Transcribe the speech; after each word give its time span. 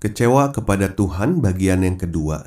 Kecewa 0.00 0.48
kepada 0.48 0.88
Tuhan 0.96 1.44
bagian 1.44 1.84
yang 1.84 2.00
kedua. 2.00 2.40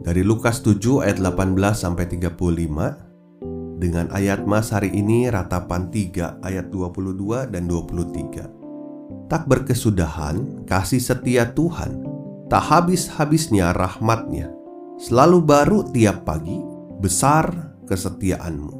Dari 0.00 0.24
Lukas 0.24 0.64
7 0.64 1.04
ayat 1.04 1.20
18 1.20 1.52
sampai 1.76 2.08
35 2.08 3.76
dengan 3.76 4.08
ayat 4.16 4.48
Mas 4.48 4.72
hari 4.72 4.88
ini 4.88 5.28
ratapan 5.28 5.92
3 5.92 6.40
ayat 6.40 6.72
22 6.72 7.52
dan 7.52 7.68
23. 7.68 9.28
Tak 9.28 9.52
berkesudahan 9.52 10.64
kasih 10.64 10.96
setia 10.96 11.52
Tuhan, 11.52 12.00
tak 12.48 12.64
habis-habisnya 12.72 13.76
rahmatnya, 13.76 14.48
selalu 14.96 15.44
baru 15.44 15.92
tiap 15.92 16.24
pagi, 16.24 16.56
besar 17.04 17.52
kesetiaanmu. 17.84 18.72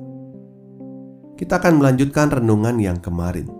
Kita 1.36 1.60
akan 1.60 1.76
melanjutkan 1.76 2.32
renungan 2.32 2.80
yang 2.80 2.96
kemarin. 2.96 3.52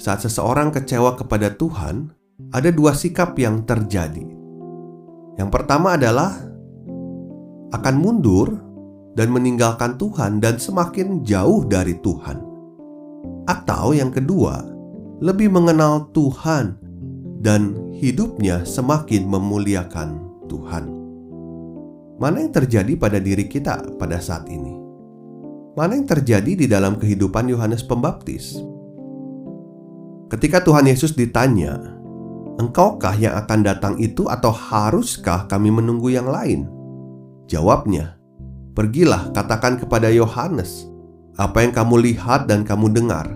Saat 0.00 0.24
seseorang 0.24 0.72
kecewa 0.72 1.20
kepada 1.20 1.52
Tuhan, 1.52 2.21
ada 2.52 2.68
dua 2.72 2.96
sikap 2.96 3.36
yang 3.36 3.64
terjadi. 3.68 4.24
Yang 5.36 5.50
pertama 5.52 5.96
adalah 5.96 6.36
akan 7.72 7.94
mundur 7.96 8.52
dan 9.16 9.28
meninggalkan 9.32 9.96
Tuhan 10.00 10.40
dan 10.40 10.56
semakin 10.56 11.24
jauh 11.24 11.64
dari 11.68 11.96
Tuhan. 12.00 12.40
Atau 13.48 13.92
yang 13.96 14.12
kedua, 14.12 14.64
lebih 15.20 15.52
mengenal 15.52 16.08
Tuhan 16.16 16.78
dan 17.42 17.76
hidupnya 17.96 18.62
semakin 18.62 19.28
memuliakan 19.28 20.08
Tuhan. 20.48 20.84
Mana 22.20 22.38
yang 22.38 22.54
terjadi 22.54 22.94
pada 22.94 23.18
diri 23.18 23.50
kita 23.50 23.98
pada 23.98 24.22
saat 24.22 24.46
ini? 24.46 24.78
Mana 25.72 25.96
yang 25.96 26.06
terjadi 26.06 26.52
di 26.54 26.66
dalam 26.68 27.00
kehidupan 27.00 27.48
Yohanes 27.48 27.82
Pembaptis? 27.82 28.60
Ketika 30.28 30.60
Tuhan 30.64 30.88
Yesus 30.88 31.16
ditanya, 31.16 32.01
Engkaukah 32.62 33.18
yang 33.18 33.34
akan 33.34 33.66
datang 33.66 33.94
itu, 33.98 34.30
atau 34.30 34.54
haruskah 34.54 35.50
kami 35.50 35.74
menunggu 35.74 36.14
yang 36.14 36.30
lain? 36.30 36.70
Jawabnya, 37.50 38.14
"Pergilah, 38.78 39.34
katakan 39.34 39.82
kepada 39.82 40.06
Yohanes 40.14 40.86
apa 41.34 41.66
yang 41.66 41.74
kamu 41.74 41.98
lihat 42.12 42.46
dan 42.46 42.62
kamu 42.62 42.94
dengar. 42.94 43.34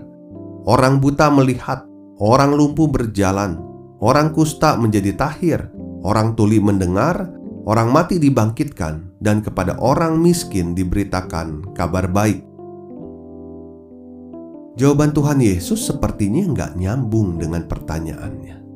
Orang 0.63 1.03
buta 1.03 1.27
melihat, 1.27 1.83
orang 2.23 2.55
lumpuh 2.55 2.87
berjalan, 2.87 3.59
orang 3.99 4.31
kusta 4.31 4.79
menjadi 4.79 5.11
tahir, 5.19 5.67
orang 6.07 6.31
tuli 6.39 6.63
mendengar, 6.63 7.27
orang 7.67 7.91
mati 7.91 8.15
dibangkitkan, 8.15 9.19
dan 9.19 9.43
kepada 9.43 9.75
orang 9.83 10.15
miskin 10.23 10.71
diberitakan 10.71 11.75
kabar 11.75 12.07
baik." 12.07 12.47
Jawaban 14.77 15.11
Tuhan 15.11 15.41
Yesus 15.41 15.89
sepertinya 15.89 16.45
nggak 16.53 16.71
nyambung 16.77 17.41
dengan 17.41 17.65
pertanyaannya. 17.65 18.66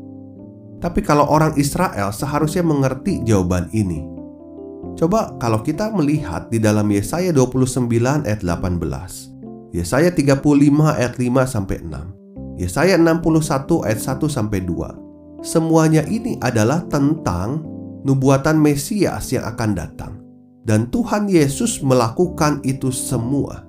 Tapi 0.81 1.05
kalau 1.05 1.29
orang 1.29 1.53
Israel 1.61 2.09
seharusnya 2.09 2.65
mengerti 2.65 3.21
jawaban 3.21 3.69
ini. 3.69 4.01
Coba 4.97 5.37
kalau 5.37 5.61
kita 5.61 5.93
melihat 5.93 6.49
di 6.49 6.57
dalam 6.57 6.89
Yesaya 6.89 7.29
29 7.29 7.87
ayat 8.25 8.41
18, 8.41 9.77
Yesaya 9.77 10.09
35 10.09 10.41
ayat 10.97 11.13
5 11.15 11.45
sampai 11.45 11.77
6, 11.85 12.59
Yesaya 12.59 12.97
61 12.97 13.87
ayat 13.87 14.01
1 14.01 14.25
sampai 14.27 14.59
2. 14.65 15.45
Semuanya 15.45 16.01
ini 16.09 16.35
adalah 16.41 16.83
tentang 16.89 17.61
nubuatan 18.01 18.57
Mesias 18.57 19.31
yang 19.31 19.45
akan 19.45 19.71
datang. 19.77 20.13
Dan 20.61 20.93
Tuhan 20.93 21.25
Yesus 21.25 21.81
melakukan 21.81 22.61
itu 22.61 22.93
semua. 22.93 23.65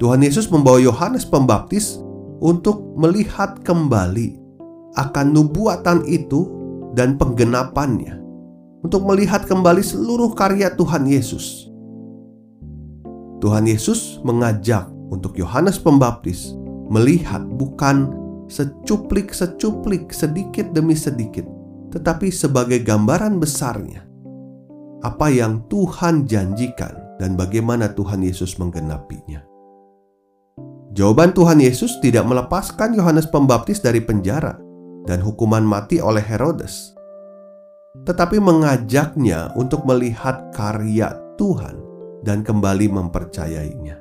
Tuhan 0.00 0.24
Yesus 0.24 0.48
membawa 0.48 0.80
Yohanes 0.80 1.28
Pembaptis 1.28 2.00
untuk 2.40 2.96
melihat 2.96 3.60
kembali 3.60 4.47
akan 4.96 5.26
nubuatan 5.34 6.06
itu 6.08 6.48
dan 6.96 7.20
penggenapannya 7.20 8.18
untuk 8.80 9.04
melihat 9.04 9.44
kembali 9.44 9.82
seluruh 9.82 10.32
karya 10.32 10.72
Tuhan 10.72 11.04
Yesus. 11.04 11.68
Tuhan 13.38 13.70
Yesus 13.70 14.18
mengajak 14.26 14.90
untuk 15.10 15.38
Yohanes 15.38 15.78
Pembaptis 15.78 16.54
melihat 16.90 17.44
bukan 17.44 18.10
secuplik-secuplik 18.48 20.10
sedikit 20.10 20.72
demi 20.72 20.96
sedikit, 20.96 21.44
tetapi 21.92 22.32
sebagai 22.32 22.82
gambaran 22.82 23.38
besarnya 23.38 24.08
apa 25.06 25.30
yang 25.30 25.62
Tuhan 25.70 26.26
janjikan 26.26 27.18
dan 27.22 27.38
bagaimana 27.38 27.94
Tuhan 27.94 28.22
Yesus 28.22 28.58
menggenapinya. 28.58 29.46
Jawaban 30.98 31.30
Tuhan 31.30 31.62
Yesus 31.62 32.02
tidak 32.02 32.26
melepaskan 32.26 32.96
Yohanes 32.98 33.30
Pembaptis 33.30 33.78
dari 33.78 34.02
penjara, 34.02 34.58
dan 35.08 35.24
hukuman 35.24 35.64
mati 35.64 36.04
oleh 36.04 36.20
Herodes, 36.20 36.92
tetapi 38.04 38.36
mengajaknya 38.36 39.56
untuk 39.56 39.88
melihat 39.88 40.52
karya 40.52 41.16
Tuhan 41.40 41.80
dan 42.20 42.44
kembali 42.44 42.92
mempercayainya. 42.92 43.96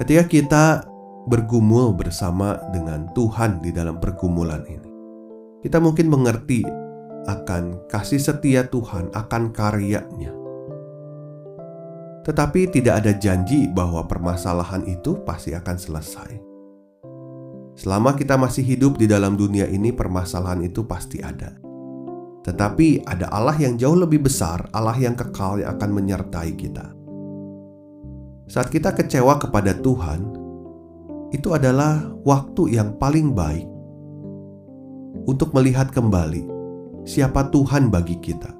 Ketika 0.00 0.24
kita 0.24 0.64
bergumul 1.28 1.92
bersama 1.92 2.56
dengan 2.72 3.12
Tuhan 3.12 3.60
di 3.60 3.76
dalam 3.76 4.00
pergumulan 4.00 4.64
ini, 4.64 4.90
kita 5.60 5.76
mungkin 5.84 6.08
mengerti 6.08 6.64
akan 7.28 7.84
kasih 7.92 8.20
setia 8.20 8.64
Tuhan, 8.72 9.12
akan 9.12 9.52
karyanya. 9.52 10.32
Tetapi 12.24 12.72
tidak 12.72 13.04
ada 13.04 13.12
janji 13.20 13.68
bahwa 13.68 14.08
permasalahan 14.08 14.88
itu 14.88 15.20
pasti 15.28 15.52
akan 15.52 15.76
selesai. 15.76 16.53
Selama 17.74 18.14
kita 18.14 18.38
masih 18.38 18.62
hidup 18.62 19.02
di 19.02 19.10
dalam 19.10 19.34
dunia 19.34 19.66
ini, 19.66 19.90
permasalahan 19.90 20.62
itu 20.62 20.86
pasti 20.86 21.18
ada. 21.18 21.58
Tetapi 22.46 23.02
ada 23.02 23.26
Allah 23.34 23.58
yang 23.58 23.74
jauh 23.74 23.98
lebih 23.98 24.22
besar, 24.22 24.70
Allah 24.70 24.94
yang 24.94 25.18
kekal 25.18 25.58
yang 25.58 25.74
akan 25.74 25.90
menyertai 25.90 26.54
kita. 26.54 26.86
Saat 28.46 28.70
kita 28.70 28.94
kecewa 28.94 29.40
kepada 29.42 29.74
Tuhan, 29.74 30.22
itu 31.34 31.50
adalah 31.50 32.14
waktu 32.22 32.78
yang 32.78 32.94
paling 32.94 33.34
baik 33.34 33.66
untuk 35.26 35.50
melihat 35.56 35.90
kembali 35.90 36.46
siapa 37.02 37.50
Tuhan 37.50 37.90
bagi 37.90 38.22
kita. 38.22 38.54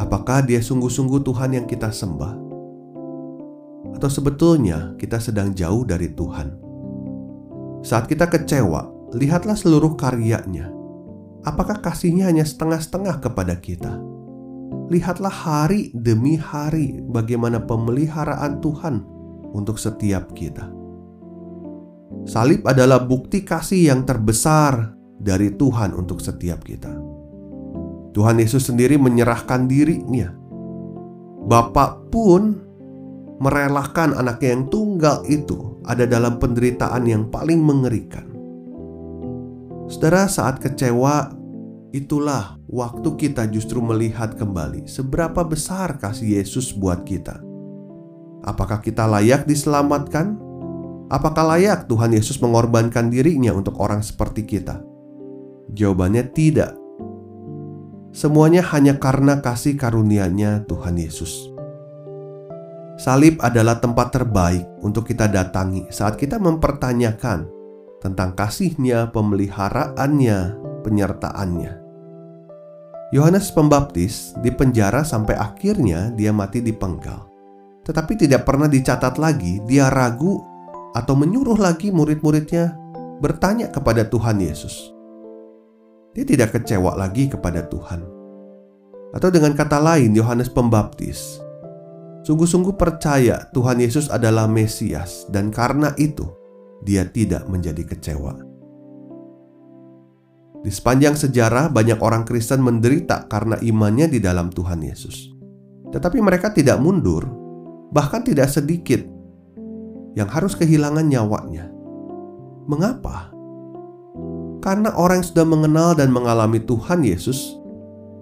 Apakah 0.00 0.48
Dia 0.48 0.64
sungguh-sungguh 0.64 1.20
Tuhan 1.20 1.60
yang 1.60 1.66
kita 1.68 1.92
sembah, 1.92 2.34
atau 4.00 4.08
sebetulnya 4.08 4.96
kita 4.96 5.20
sedang 5.20 5.52
jauh 5.52 5.84
dari 5.84 6.08
Tuhan? 6.14 6.63
Saat 7.84 8.08
kita 8.08 8.32
kecewa, 8.32 8.88
lihatlah 9.12 9.52
seluruh 9.52 9.92
karyanya. 10.00 10.72
Apakah 11.44 11.84
kasihnya 11.84 12.32
hanya 12.32 12.40
setengah-setengah 12.40 13.20
kepada 13.20 13.60
kita? 13.60 14.00
Lihatlah 14.88 15.28
hari 15.28 15.92
demi 15.92 16.40
hari 16.40 17.04
bagaimana 17.04 17.60
pemeliharaan 17.60 18.64
Tuhan 18.64 19.04
untuk 19.52 19.76
setiap 19.76 20.32
kita. 20.32 20.64
Salib 22.24 22.64
adalah 22.64 23.04
bukti 23.04 23.44
kasih 23.44 23.92
yang 23.92 24.08
terbesar 24.08 24.96
dari 25.20 25.52
Tuhan 25.52 25.92
untuk 25.92 26.24
setiap 26.24 26.64
kita. 26.64 26.88
Tuhan 28.16 28.40
Yesus 28.40 28.72
sendiri 28.72 28.96
menyerahkan 28.96 29.68
dirinya. 29.68 30.32
Bapak 31.44 32.08
pun 32.08 32.64
merelakan 33.42 34.14
anaknya 34.14 34.54
yang 34.54 34.64
tunggal 34.70 35.26
itu 35.26 35.80
ada 35.84 36.06
dalam 36.06 36.38
penderitaan 36.38 37.04
yang 37.04 37.28
paling 37.28 37.60
mengerikan. 37.60 38.30
Saudara, 39.90 40.26
saat 40.30 40.58
kecewa, 40.64 41.34
itulah 41.92 42.56
waktu 42.66 43.08
kita 43.14 43.46
justru 43.52 43.78
melihat 43.84 44.34
kembali 44.34 44.88
seberapa 44.88 45.44
besar 45.44 46.00
kasih 46.00 46.40
Yesus 46.40 46.72
buat 46.74 47.04
kita. 47.04 47.38
Apakah 48.44 48.80
kita 48.80 49.08
layak 49.08 49.46
diselamatkan? 49.48 50.40
Apakah 51.12 51.54
layak 51.54 51.86
Tuhan 51.86 52.16
Yesus 52.16 52.40
mengorbankan 52.40 53.12
dirinya 53.12 53.52
untuk 53.52 53.76
orang 53.78 54.00
seperti 54.00 54.44
kita? 54.44 54.80
Jawabannya 55.70 56.32
tidak. 56.32 56.74
Semuanya 58.14 58.64
hanya 58.72 58.96
karena 58.96 59.38
kasih 59.38 59.76
karunia-Nya 59.76 60.64
Tuhan 60.66 60.96
Yesus. 60.96 61.53
Salib 62.94 63.42
adalah 63.42 63.82
tempat 63.82 64.14
terbaik 64.14 64.62
untuk 64.78 65.10
kita 65.10 65.26
datangi 65.26 65.90
saat 65.90 66.14
kita 66.14 66.38
mempertanyakan 66.38 67.50
tentang 67.98 68.38
kasihnya, 68.38 69.10
pemeliharaannya, 69.10 70.38
penyertaannya. 70.86 71.72
Yohanes 73.10 73.50
Pembaptis 73.50 74.38
dipenjara 74.46 75.02
sampai 75.02 75.34
akhirnya 75.34 76.14
dia 76.14 76.30
mati 76.30 76.62
di 76.62 76.70
penggal. 76.70 77.26
Tetapi 77.82 78.14
tidak 78.14 78.46
pernah 78.46 78.70
dicatat 78.70 79.18
lagi 79.18 79.58
dia 79.66 79.90
ragu 79.90 80.38
atau 80.94 81.18
menyuruh 81.18 81.58
lagi 81.58 81.90
murid-muridnya 81.90 82.78
bertanya 83.18 83.74
kepada 83.74 84.06
Tuhan 84.06 84.38
Yesus. 84.38 84.94
Dia 86.14 86.22
tidak 86.22 86.54
kecewa 86.54 86.94
lagi 86.94 87.26
kepada 87.26 87.66
Tuhan. 87.66 88.06
Atau 89.10 89.34
dengan 89.34 89.54
kata 89.54 89.82
lain, 89.82 90.14
Yohanes 90.14 90.50
Pembaptis 90.50 91.43
sungguh-sungguh 92.24 92.74
percaya 92.80 93.52
Tuhan 93.52 93.84
Yesus 93.84 94.08
adalah 94.08 94.48
Mesias, 94.48 95.28
dan 95.28 95.52
karena 95.52 95.92
itu 96.00 96.24
dia 96.80 97.04
tidak 97.04 97.44
menjadi 97.46 97.84
kecewa. 97.84 98.32
Di 100.64 100.72
sepanjang 100.72 101.12
sejarah, 101.12 101.68
banyak 101.68 102.00
orang 102.00 102.24
Kristen 102.24 102.64
menderita 102.64 103.28
karena 103.28 103.60
imannya 103.60 104.08
di 104.08 104.18
dalam 104.24 104.48
Tuhan 104.48 104.80
Yesus, 104.80 105.36
tetapi 105.92 106.24
mereka 106.24 106.48
tidak 106.48 106.80
mundur, 106.80 107.28
bahkan 107.92 108.24
tidak 108.24 108.48
sedikit 108.48 109.04
yang 110.16 110.26
harus 110.32 110.56
kehilangan 110.56 111.04
nyawanya. 111.04 111.68
Mengapa? 112.64 113.28
Karena 114.64 114.96
orang 114.96 115.20
yang 115.20 115.28
sudah 115.28 115.44
mengenal 115.44 115.92
dan 115.92 116.08
mengalami 116.08 116.56
Tuhan 116.64 117.04
Yesus 117.04 117.60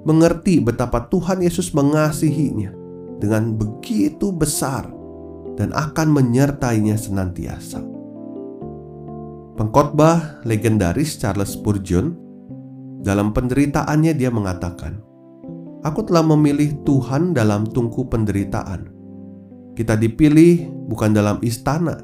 mengerti 0.02 0.58
betapa 0.58 1.06
Tuhan 1.06 1.46
Yesus 1.46 1.70
mengasihinya 1.70 2.81
dengan 3.22 3.54
begitu 3.54 4.34
besar 4.34 4.90
dan 5.54 5.70
akan 5.70 6.10
menyertainya 6.10 6.98
senantiasa. 6.98 7.78
Pengkhotbah 9.54 10.42
legendaris 10.42 11.22
Charles 11.22 11.54
Spurgeon 11.54 12.18
dalam 12.98 13.30
penderitaannya 13.30 14.10
dia 14.18 14.32
mengatakan, 14.34 14.98
"Aku 15.86 16.02
telah 16.02 16.26
memilih 16.26 16.82
Tuhan 16.82 17.30
dalam 17.30 17.62
tungku 17.70 18.10
penderitaan. 18.10 18.90
Kita 19.78 19.94
dipilih 19.94 20.88
bukan 20.90 21.14
dalam 21.14 21.38
istana, 21.46 22.00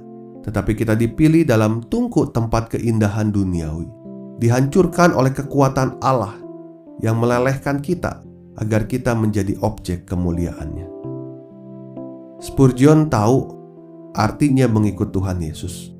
tetapi 0.46 0.78
kita 0.78 0.94
dipilih 0.94 1.42
dalam 1.42 1.82
tungku 1.90 2.30
tempat 2.30 2.78
keindahan 2.78 3.34
duniawi, 3.34 3.90
dihancurkan 4.38 5.16
oleh 5.18 5.34
kekuatan 5.34 5.98
Allah 5.98 6.38
yang 7.02 7.18
melelehkan 7.18 7.82
kita 7.82 8.22
agar 8.60 8.86
kita 8.86 9.18
menjadi 9.18 9.58
objek 9.64 10.06
kemuliaannya." 10.06 10.97
Spurgeon 12.38 13.10
tahu 13.10 13.50
artinya 14.14 14.70
mengikut 14.70 15.10
Tuhan 15.10 15.42
Yesus. 15.42 15.90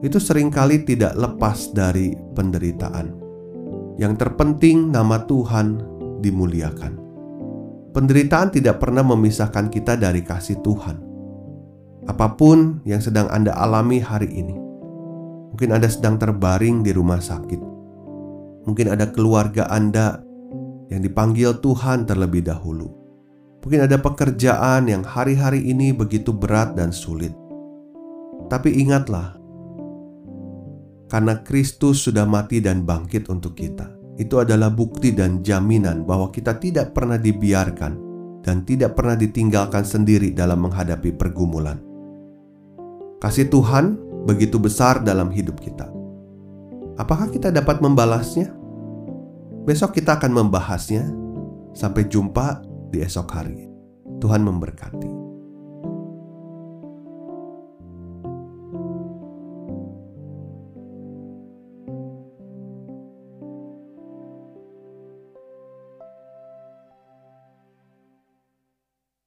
Itu 0.00 0.16
sering 0.16 0.48
kali 0.48 0.88
tidak 0.88 1.12
lepas 1.20 1.76
dari 1.76 2.16
penderitaan. 2.32 3.12
Yang 4.00 4.24
terpenting 4.24 4.88
nama 4.88 5.20
Tuhan 5.28 5.76
dimuliakan. 6.24 6.96
Penderitaan 7.92 8.56
tidak 8.56 8.80
pernah 8.80 9.04
memisahkan 9.04 9.68
kita 9.68 10.00
dari 10.00 10.24
kasih 10.24 10.64
Tuhan. 10.64 10.96
Apa 12.08 12.40
pun 12.40 12.80
yang 12.88 13.04
sedang 13.04 13.28
Anda 13.28 13.52
alami 13.52 14.00
hari 14.00 14.32
ini. 14.32 14.56
Mungkin 15.52 15.76
Anda 15.76 15.92
sedang 15.92 16.16
terbaring 16.16 16.88
di 16.88 16.96
rumah 16.96 17.20
sakit. 17.20 17.60
Mungkin 18.64 18.86
ada 18.88 19.12
keluarga 19.12 19.68
Anda 19.68 20.24
yang 20.88 21.04
dipanggil 21.04 21.60
Tuhan 21.60 22.08
terlebih 22.08 22.48
dahulu 22.48 23.05
Mungkin 23.66 23.82
ada 23.82 23.98
pekerjaan 23.98 24.86
yang 24.86 25.02
hari-hari 25.02 25.58
ini 25.58 25.90
begitu 25.90 26.30
berat 26.30 26.78
dan 26.78 26.94
sulit. 26.94 27.34
Tapi 28.46 28.78
ingatlah, 28.78 29.34
karena 31.10 31.42
Kristus 31.42 32.06
sudah 32.06 32.22
mati 32.30 32.62
dan 32.62 32.86
bangkit 32.86 33.26
untuk 33.26 33.58
kita. 33.58 33.90
Itu 34.22 34.38
adalah 34.38 34.70
bukti 34.70 35.10
dan 35.10 35.42
jaminan 35.42 36.06
bahwa 36.06 36.30
kita 36.30 36.62
tidak 36.62 36.94
pernah 36.94 37.18
dibiarkan 37.18 37.92
dan 38.46 38.62
tidak 38.62 38.94
pernah 38.94 39.18
ditinggalkan 39.18 39.82
sendiri 39.82 40.30
dalam 40.30 40.62
menghadapi 40.62 41.18
pergumulan. 41.18 41.82
Kasih 43.18 43.50
Tuhan 43.50 43.98
begitu 44.30 44.62
besar 44.62 45.02
dalam 45.02 45.26
hidup 45.34 45.58
kita. 45.58 45.90
Apakah 47.02 47.34
kita 47.34 47.50
dapat 47.50 47.82
membalasnya? 47.82 48.46
Besok 49.66 49.98
kita 49.98 50.22
akan 50.22 50.30
membahasnya. 50.30 51.10
Sampai 51.74 52.06
jumpa 52.06 52.75
di 52.92 53.02
esok 53.02 53.28
hari. 53.32 53.66
Tuhan 54.20 54.44
memberkati. 54.44 55.15